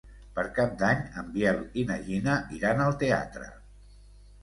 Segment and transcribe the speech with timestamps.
[0.37, 3.55] Per Cap d'Any en Biel i na Gina iran al teatre.